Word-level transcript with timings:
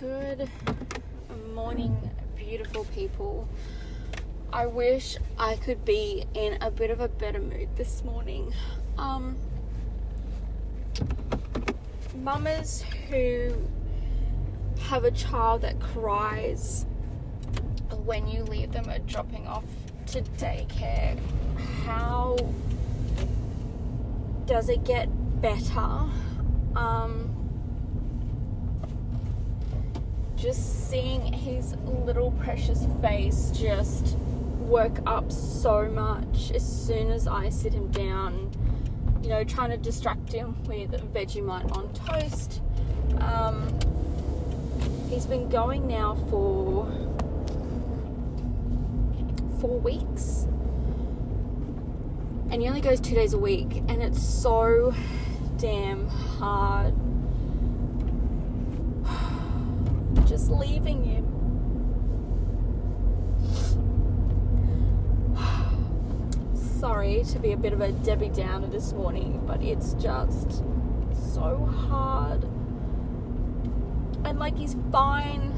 Good 0.00 0.48
morning, 1.52 2.10
beautiful 2.34 2.86
people. 2.86 3.46
I 4.50 4.64
wish 4.64 5.18
I 5.38 5.56
could 5.56 5.84
be 5.84 6.24
in 6.32 6.56
a 6.62 6.70
bit 6.70 6.90
of 6.90 7.00
a 7.00 7.08
better 7.08 7.38
mood 7.38 7.68
this 7.76 8.02
morning. 8.02 8.54
Um, 8.96 9.36
mamas 12.14 12.82
who 13.10 13.52
have 14.84 15.04
a 15.04 15.10
child 15.10 15.60
that 15.60 15.78
cries 15.80 16.86
when 18.06 18.26
you 18.26 18.44
leave 18.44 18.72
them 18.72 18.88
at 18.88 19.06
dropping 19.06 19.46
off 19.46 19.66
to 20.06 20.22
daycare, 20.22 21.18
how 21.84 22.38
does 24.46 24.70
it 24.70 24.82
get 24.82 25.10
better? 25.42 26.08
Um, 26.74 27.49
just 30.40 30.88
seeing 30.88 31.20
his 31.20 31.76
little 31.84 32.30
precious 32.32 32.86
face 33.02 33.52
just 33.54 34.16
work 34.60 34.98
up 35.04 35.30
so 35.30 35.86
much 35.86 36.50
as 36.52 36.66
soon 36.86 37.10
as 37.10 37.28
I 37.28 37.50
sit 37.50 37.74
him 37.74 37.90
down, 37.90 38.50
you 39.22 39.28
know, 39.28 39.44
trying 39.44 39.68
to 39.70 39.76
distract 39.76 40.32
him 40.32 40.56
with 40.66 40.92
Vegemite 41.12 41.76
on 41.76 41.92
toast. 41.92 42.62
Um, 43.18 43.68
he's 45.10 45.26
been 45.26 45.50
going 45.50 45.86
now 45.86 46.14
for 46.30 46.86
four 49.60 49.78
weeks 49.78 50.46
and 52.50 52.62
he 52.62 52.68
only 52.68 52.80
goes 52.80 52.98
two 52.98 53.14
days 53.14 53.34
a 53.34 53.38
week 53.38 53.82
and 53.88 54.02
it's 54.02 54.22
so 54.22 54.94
damn 55.58 56.08
hard 56.08 56.94
just 60.40 60.50
leaving 60.50 61.04
you. 61.04 61.20
Sorry 66.54 67.24
to 67.24 67.38
be 67.38 67.52
a 67.52 67.56
bit 67.56 67.72
of 67.74 67.80
a 67.80 67.92
Debbie 67.92 68.30
Downer 68.30 68.68
this 68.68 68.92
morning, 68.92 69.42
but 69.46 69.62
it's 69.62 69.92
just 69.94 70.62
so 71.34 71.70
hard. 71.88 72.44
And 74.24 74.38
like 74.38 74.56
he's 74.56 74.76
fine 74.90 75.50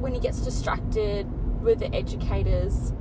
when 0.00 0.12
he 0.12 0.20
gets 0.20 0.40
distracted 0.40 1.26
with 1.62 1.78
the 1.78 1.94
educators, 1.94 2.92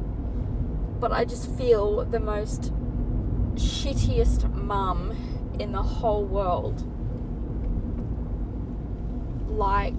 but 1.02 1.12
I 1.12 1.26
just 1.26 1.50
feel 1.58 2.06
the 2.06 2.20
most 2.20 2.72
shittiest 3.56 4.54
mum 4.54 5.56
in 5.60 5.74
the 5.74 5.84
whole 5.84 6.24
world. 6.24 6.86
Like 9.50 9.94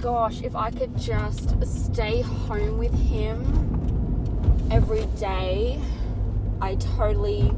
gosh, 0.00 0.40
if 0.42 0.56
I 0.56 0.70
could 0.70 0.96
just 0.96 1.62
stay 1.66 2.22
home 2.22 2.78
with 2.78 2.94
him 2.94 4.68
every 4.70 5.04
day, 5.18 5.78
I 6.60 6.76
totally 6.76 7.50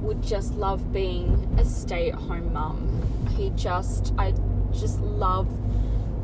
would 0.00 0.22
just 0.22 0.54
love 0.54 0.92
being 0.92 1.48
a 1.58 1.64
stay 1.64 2.10
at 2.10 2.16
home 2.16 2.52
mum. 2.52 3.28
He 3.36 3.50
just, 3.50 4.12
I 4.18 4.34
just 4.72 5.00
love 5.00 5.48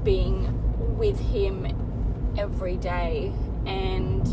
being 0.04 0.98
with 0.98 1.20
him 1.20 1.66
every 2.36 2.76
day. 2.76 3.32
And 3.64 4.26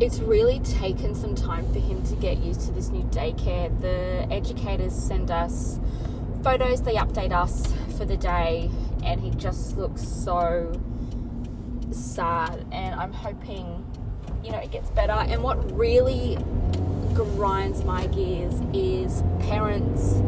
it's 0.00 0.20
really 0.20 0.60
taken 0.60 1.14
some 1.14 1.34
time 1.34 1.70
for 1.70 1.80
him 1.80 2.02
to 2.04 2.16
get 2.16 2.38
used 2.38 2.62
to 2.62 2.72
this 2.72 2.88
new 2.88 3.04
daycare. 3.04 3.78
The 3.82 4.26
educators 4.32 4.94
send 4.94 5.30
us 5.30 5.78
photos, 6.42 6.80
they 6.82 6.94
update 6.94 7.32
us 7.32 7.70
for 7.98 8.06
the 8.06 8.16
day, 8.16 8.70
and 9.04 9.20
he 9.20 9.30
just 9.30 9.76
looks 9.76 10.02
so 10.06 10.72
sad. 11.90 12.64
And 12.72 12.94
I'm 12.94 13.12
hoping, 13.12 13.84
you 14.44 14.52
know, 14.52 14.58
it 14.58 14.70
gets 14.70 14.90
better. 14.90 15.12
And 15.12 15.42
what 15.42 15.76
really 15.76 16.38
grinds 17.14 17.84
my 17.84 18.06
gears 18.06 18.54
is 18.72 19.22
parents 19.40 20.22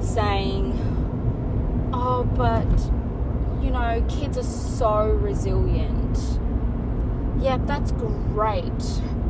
saying, 0.00 0.72
oh, 1.92 2.24
but, 2.36 2.66
you 3.64 3.70
know, 3.70 4.04
kids 4.08 4.38
are 4.38 4.42
so 4.42 5.08
resilient. 5.08 6.18
Yeah, 7.40 7.58
that's 7.66 7.92
great. 7.92 8.70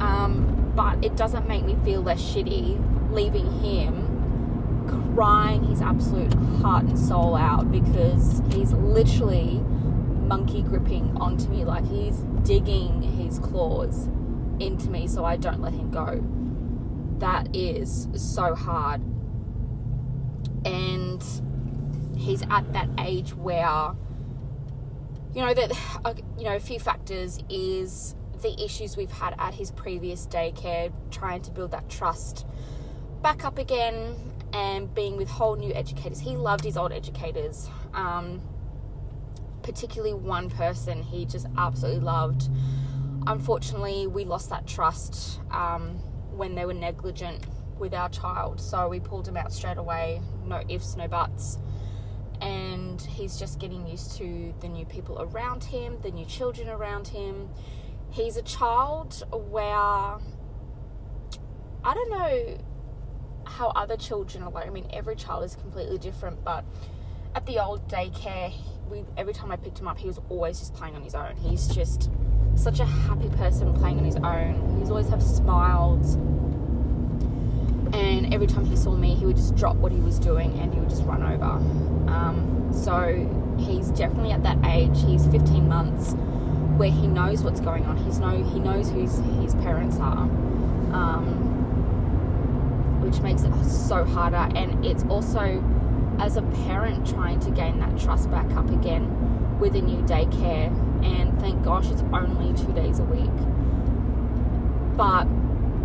Um, 0.01 0.73
but 0.77 1.03
it 1.05 1.17
doesn't 1.17 1.49
make 1.49 1.65
me 1.65 1.77
feel 1.85 2.03
less 2.03 2.21
shitty 2.21 3.13
leaving 3.13 3.51
him 3.61 4.06
crying 4.87 5.65
his 5.65 5.81
absolute 5.81 6.33
heart 6.61 6.85
and 6.85 6.99
soul 6.99 7.35
out 7.37 7.71
because 7.71 8.43
he's 8.53 8.73
literally 8.73 9.63
monkey 10.27 10.63
gripping 10.63 11.17
onto 11.17 11.49
me 11.49 11.65
like 11.65 11.87
he's 11.87 12.19
digging 12.43 13.03
his 13.03 13.39
claws 13.39 14.09
into 14.59 14.91
me 14.91 15.07
so 15.07 15.25
I 15.25 15.37
don't 15.37 15.61
let 15.61 15.73
him 15.73 15.91
go. 15.91 16.23
That 17.19 17.55
is 17.55 18.09
so 18.15 18.55
hard. 18.55 19.01
And 20.65 21.25
he's 22.17 22.43
at 22.51 22.73
that 22.73 22.89
age 22.99 23.35
where 23.35 23.95
you 25.35 25.43
know 25.43 25.55
that 25.55 25.73
uh, 26.05 26.15
you 26.39 26.45
know 26.45 26.57
a 26.57 26.61
few 26.61 26.81
factors 26.81 27.39
is 27.49 28.17
the 28.43 28.63
issues 28.63 28.97
we've 28.97 29.11
had 29.11 29.35
at 29.39 29.55
his 29.55 29.71
previous 29.71 30.27
daycare 30.27 30.93
trying 31.11 31.43
to 31.43 31.51
build 31.51 31.71
that 31.71 31.89
trust 31.89 32.47
back 33.23 33.45
up 33.45 33.59
again 33.59 34.15
and 34.57 34.93
being 34.95 35.19
with 35.19 35.29
whole 35.29 35.55
new 35.55 35.75
educators. 35.75 36.19
He 36.19 36.35
loved 36.35 36.65
his 36.65 36.79
old 36.79 36.91
educators, 36.91 37.69
um, 37.93 38.41
particularly 39.63 40.15
one 40.15 40.49
person 40.49 41.03
he 41.03 41.27
just 41.27 41.47
absolutely 41.59 42.01
loved. 42.01 42.49
Unfortunately, 43.27 44.07
we 44.07 44.25
lost 44.25 44.49
that 44.49 44.67
trust 44.67 45.41
um, 45.51 45.99
when 46.31 46.55
they 46.55 46.65
were 46.65 46.73
negligent 46.73 47.45
with 47.79 47.93
our 47.93 48.09
child, 48.09 48.59
so 48.59 48.89
we 48.89 48.99
pulled 48.99 49.29
him 49.29 49.37
out 49.37 49.53
straight 49.53 49.77
away. 49.77 50.23
No 50.47 50.63
ifs, 50.71 50.97
no 50.97 51.07
buts. 51.07 51.59
And 52.41 52.99
he's 53.03 53.39
just 53.39 53.61
getting 53.61 53.87
used 53.87 54.17
to 54.17 54.55
the 54.61 54.69
new 54.69 54.87
people 54.87 55.21
around 55.21 55.65
him, 55.65 55.99
the 56.01 56.11
new 56.11 56.25
children 56.25 56.69
around 56.69 57.09
him. 57.09 57.51
He's 58.11 58.39
a 58.39 58.43
child 58.43 59.23
where 59.31 59.67
I 59.67 60.19
don't 61.95 62.11
know 62.11 62.57
how 63.57 63.69
other 63.69 63.97
children 63.97 64.43
are 64.43 64.51
like. 64.51 64.67
I 64.67 64.71
mean, 64.71 64.87
every 64.93 65.17
child 65.17 65.45
is 65.45 65.57
completely 65.57 65.99
different, 65.99 66.45
but 66.45 66.65
at 67.35 67.47
the 67.47 67.63
old 67.63 67.89
daycare, 67.89 68.53
we 68.91 69.05
every 69.17 69.33
time 69.33 69.51
I 69.51 69.57
picked 69.57 69.79
him 69.79 69.89
up, 69.89 69.99
he 69.99 70.07
was 70.07 70.21
always 70.29 70.59
just 70.59 70.75
playing 70.75 70.95
on 70.95 71.03
his 71.03 71.15
own. 71.15 71.37
He's 71.37 71.67
just 71.69 72.11
such 72.55 72.81
a 72.81 72.85
happy 72.85 73.29
person 73.31 73.75
playing 73.75 73.99
on 73.99 74.05
his 74.05 74.17
own. 74.17 74.79
He's 74.79 74.91
always 74.91 75.09
have 75.09 75.23
smiles. 75.23 76.15
And 77.95 78.33
every 78.35 78.47
time 78.47 78.67
he 78.67 78.77
saw 78.77 78.95
me, 78.95 79.15
he 79.15 79.25
would 79.25 79.37
just 79.37 79.55
drop 79.55 79.77
what 79.77 79.93
he 79.93 80.01
was 80.01 80.19
doing 80.19 80.59
and 80.59 80.75
he 80.75 80.81
would 80.81 80.91
just 80.91 81.05
run 81.05 81.23
over. 81.23 81.45
Um, 82.13 82.71
so 82.73 83.57
he's 83.59 83.89
definitely 83.89 84.33
at 84.33 84.43
that 84.43 84.59
age. 84.67 85.03
He's 85.07 85.27
15 85.29 85.69
months 85.69 86.13
where 86.77 86.91
he 86.91 87.07
knows 87.07 87.43
what's 87.43 87.61
going 87.61 87.87
on. 87.87 87.97
He's 87.97 88.19
know 88.19 88.43
he 88.45 88.59
knows 88.59 88.91
who 88.91 89.01
his 89.01 89.55
parents 89.57 89.97
are. 89.99 90.29
Um, 90.93 91.56
which 93.07 93.21
makes 93.21 93.43
it 93.43 93.53
so 93.65 94.05
harder. 94.05 94.49
And 94.57 94.85
it's 94.85 95.05
also, 95.05 95.63
as 96.19 96.37
a 96.37 96.43
parent, 96.43 97.07
trying 97.07 97.39
to 97.41 97.51
gain 97.51 97.79
that 97.79 97.99
trust 97.99 98.31
back 98.31 98.51
up 98.57 98.69
again 98.71 99.59
with 99.61 99.77
a 99.77 99.81
new 99.81 100.03
daycare. 100.03 100.73
And 101.05 101.39
thank 101.41 101.63
gosh, 101.65 101.89
it's 101.89 102.03
only 102.13 102.53
two 102.61 102.73
days 102.73 102.99
a 102.99 103.05
week. 103.05 103.31
But 104.97 105.29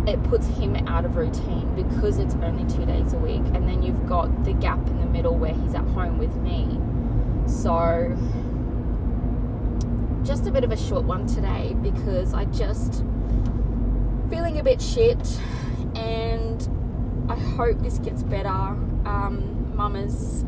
it 0.06 0.22
puts 0.24 0.48
him 0.48 0.74
out 0.88 1.04
of 1.04 1.14
routine 1.16 1.72
because 1.76 2.18
it's 2.18 2.34
only 2.34 2.64
two 2.74 2.84
days 2.84 3.12
a 3.12 3.18
week. 3.18 3.42
And 3.54 3.68
then 3.68 3.82
you've 3.82 4.06
got 4.06 4.44
the 4.44 4.52
gap 4.54 4.84
in 4.88 4.98
the 4.98 5.06
middle 5.06 5.36
where 5.36 5.54
he's 5.54 5.74
at 5.74 5.86
home 5.88 6.18
with 6.18 6.34
me. 6.36 6.80
So, 7.46 8.16
just 10.24 10.46
a 10.46 10.50
bit 10.50 10.64
of 10.64 10.72
a 10.72 10.76
short 10.76 11.04
one 11.04 11.26
today 11.26 11.76
because 11.82 12.34
I 12.34 12.46
just 12.46 13.04
feeling 14.28 14.58
a 14.58 14.62
bit 14.62 14.80
shit 14.80 15.40
and 15.94 16.68
I 17.28 17.36
hope 17.36 17.78
this 17.80 17.98
gets 17.98 18.22
better. 18.22 18.48
Um, 18.48 19.72
mamas, 19.76 20.44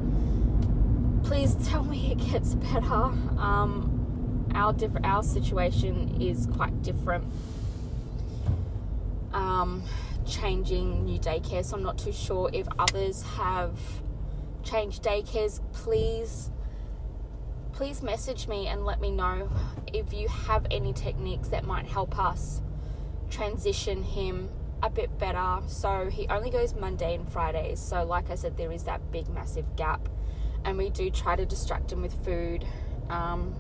please 1.23 1.55
tell 1.67 1.85
me 1.85 2.13
it 2.13 2.33
gets 2.33 2.55
better. 2.55 3.13
Um, 3.39 4.47
our 4.55 4.73
diff- 4.73 5.05
our 5.05 5.23
situation 5.23 6.21
is 6.21 6.47
quite 6.47 6.83
different. 6.83 7.25
Um, 9.33 9.83
changing 10.27 11.05
new 11.05 11.19
daycare, 11.19 11.65
so 11.65 11.77
I'm 11.77 11.83
not 11.83 11.99
too 11.99 12.13
sure 12.13 12.51
if 12.53 12.67
others 12.79 13.23
have 13.23 13.79
changed 14.63 15.03
daycares. 15.03 15.61
Please, 15.73 16.51
please 17.73 18.03
message 18.03 18.49
me 18.49 18.67
and 18.67 18.85
let 18.85 19.01
me 19.01 19.11
know 19.11 19.49
if 19.93 20.13
you 20.13 20.29
have 20.29 20.67
any 20.71 20.93
techniques 20.93 21.49
that 21.49 21.65
might 21.65 21.87
help 21.87 22.19
us 22.19 22.63
transition 23.31 24.03
him 24.03 24.49
a 24.85 24.91
bit 24.91 25.19
better. 25.19 25.61
So 25.67 26.09
he 26.11 26.29
only 26.29 26.51
goes 26.51 26.75
Monday 26.75 27.15
and 27.15 27.29
Fridays. 27.31 27.81
So, 27.81 28.05
like 28.05 28.31
I 28.31 28.35
said, 28.35 28.57
there 28.57 28.71
is 28.71 28.85
that 28.85 29.11
big, 29.11 29.29
massive 29.29 29.77
gap 29.77 30.09
and 30.65 30.79
we 30.79 30.91
do 30.91 31.11
try 31.11 31.37
to 31.37 31.45
distract 31.45 31.93
him 31.93 32.03
with 32.03 32.25
food. 32.25 32.65
Um, 33.09 33.55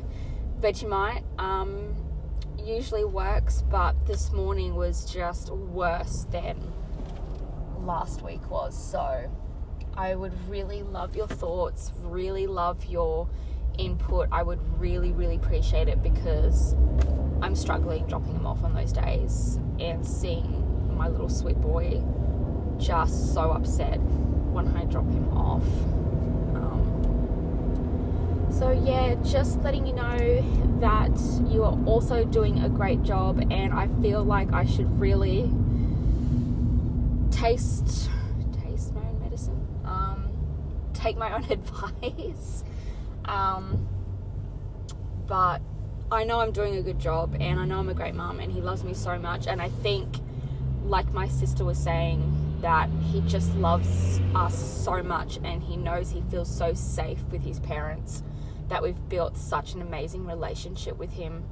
Vegemite 0.60 1.24
um, 1.38 1.94
usually 2.58 3.04
works, 3.04 3.62
but 3.62 4.06
this 4.06 4.32
morning 4.32 4.74
was 4.74 5.04
just 5.10 5.50
worse 5.50 6.26
than 6.30 6.72
last 7.78 8.22
week 8.22 8.50
was. 8.50 8.76
So 8.76 9.30
I 9.96 10.14
would 10.14 10.32
really 10.48 10.82
love 10.82 11.16
your 11.16 11.26
thoughts, 11.26 11.92
really 12.02 12.46
love 12.46 12.84
your 12.84 13.28
input. 13.78 14.28
I 14.30 14.42
would 14.42 14.60
really, 14.78 15.12
really 15.12 15.36
appreciate 15.36 15.88
it 15.88 16.02
because 16.02 16.74
I'm 17.40 17.56
struggling 17.56 18.06
dropping 18.06 18.34
him 18.34 18.46
off 18.46 18.62
on 18.62 18.74
those 18.74 18.92
days 18.92 19.58
and 19.80 20.06
seeing 20.06 20.61
my 20.96 21.08
little 21.08 21.28
sweet 21.28 21.60
boy 21.60 22.02
just 22.78 23.34
so 23.34 23.50
upset 23.52 23.98
when 24.52 24.68
I 24.76 24.84
drop 24.84 25.04
him 25.04 25.28
off. 25.36 25.62
Um, 26.56 28.48
so, 28.50 28.70
yeah, 28.70 29.14
just 29.24 29.62
letting 29.62 29.86
you 29.86 29.92
know 29.94 30.78
that 30.80 31.16
you 31.50 31.64
are 31.64 31.78
also 31.86 32.24
doing 32.24 32.62
a 32.62 32.68
great 32.68 33.02
job, 33.02 33.46
and 33.50 33.72
I 33.72 33.88
feel 34.00 34.22
like 34.22 34.52
I 34.52 34.64
should 34.64 35.00
really 35.00 35.50
taste 37.30 38.10
taste 38.62 38.94
my 38.94 39.00
own 39.00 39.20
medicine. 39.20 39.66
Um, 39.84 40.30
take 40.92 41.16
my 41.16 41.34
own 41.34 41.44
advice. 41.50 42.64
Um, 43.24 43.88
but 45.26 45.62
I 46.10 46.24
know 46.24 46.40
I'm 46.40 46.52
doing 46.52 46.76
a 46.76 46.82
good 46.82 46.98
job 46.98 47.36
and 47.40 47.58
I 47.58 47.64
know 47.64 47.78
I'm 47.78 47.88
a 47.88 47.94
great 47.94 48.14
mom 48.14 48.38
and 48.38 48.52
he 48.52 48.60
loves 48.60 48.84
me 48.84 48.92
so 48.92 49.18
much. 49.18 49.46
And 49.46 49.62
I 49.62 49.70
think, 49.70 50.16
like 50.84 51.12
my 51.12 51.28
sister 51.28 51.64
was 51.64 51.78
saying, 51.78 52.52
that 52.62 52.88
he 53.10 53.20
just 53.22 53.54
loves 53.56 54.20
us 54.36 54.56
so 54.84 55.02
much 55.02 55.38
and 55.42 55.62
he 55.62 55.76
knows 55.76 56.12
he 56.12 56.22
feels 56.30 56.48
so 56.48 56.72
safe 56.72 57.18
with 57.30 57.42
his 57.42 57.58
parents 57.60 58.22
that 58.68 58.82
we've 58.82 59.08
built 59.08 59.36
such 59.36 59.74
an 59.74 59.82
amazing 59.82 60.24
relationship 60.24 60.96
with 60.96 61.12
him. 61.12 61.44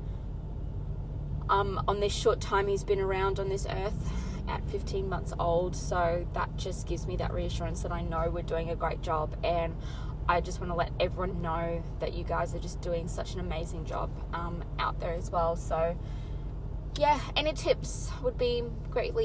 Um, 1.48 1.82
on 1.88 1.98
this 1.98 2.14
short 2.14 2.40
time 2.40 2.68
he's 2.68 2.84
been 2.84 3.00
around 3.00 3.40
on 3.40 3.48
this 3.48 3.66
earth 3.68 4.12
at 4.48 4.64
15 4.70 5.08
months 5.08 5.32
old, 5.38 5.74
so 5.74 6.26
that 6.32 6.56
just 6.56 6.86
gives 6.86 7.08
me 7.08 7.16
that 7.16 7.32
reassurance 7.32 7.82
that 7.82 7.92
I 7.92 8.02
know 8.02 8.30
we're 8.30 8.42
doing 8.42 8.70
a 8.70 8.76
great 8.76 9.02
job 9.02 9.36
and 9.44 9.74
I 10.28 10.40
just 10.40 10.60
want 10.60 10.70
to 10.70 10.76
let 10.76 10.92
everyone 11.00 11.42
know 11.42 11.82
that 11.98 12.14
you 12.14 12.22
guys 12.22 12.54
are 12.54 12.60
just 12.60 12.80
doing 12.80 13.08
such 13.08 13.34
an 13.34 13.40
amazing 13.40 13.84
job 13.84 14.10
um, 14.32 14.62
out 14.78 15.00
there 15.00 15.14
as 15.14 15.28
well. 15.28 15.56
So, 15.56 15.96
yeah, 16.96 17.18
any 17.34 17.52
tips 17.52 18.12
would 18.22 18.38
be 18.38 18.62
greatly 18.90 19.10